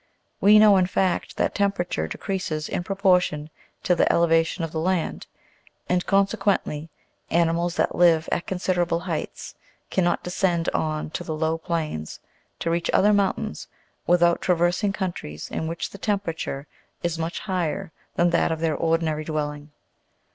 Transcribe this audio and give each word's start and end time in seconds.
We 0.39 0.57
know, 0.57 0.77
in 0.77 0.87
fact, 0.87 1.37
that 1.37 1.53
temperature 1.53 2.07
decreases 2.07 2.67
in 2.67 2.83
proportion 2.83 3.51
to 3.83 3.93
the 3.93 4.11
elevation 4.11 4.63
of 4.63 4.71
the 4.71 4.79
land, 4.79 5.27
and 5.87 6.07
conse 6.07 6.35
quently, 6.35 6.89
animals 7.29 7.75
that 7.75 7.93
live 7.93 8.27
at 8.31 8.47
considerable 8.47 9.01
heights 9.01 9.53
cannot 9.91 10.23
descend 10.23 10.69
on 10.69 11.11
to 11.11 11.23
the 11.23 11.35
low 11.35 11.59
plains, 11.59 12.19
to 12.61 12.71
reach 12.71 12.89
other 12.95 13.13
mountains, 13.13 13.67
without 14.07 14.41
traversing 14.41 14.91
countries 14.91 15.51
in 15.51 15.67
which 15.67 15.91
the 15.91 15.99
temperature 15.99 16.65
is 17.03 17.19
much 17.19 17.41
higher 17.41 17.91
than 18.15 18.31
that 18.31 18.51
of 18.51 18.59
their 18.59 18.75
ordinary 18.75 19.23
dwelling. 19.23 19.69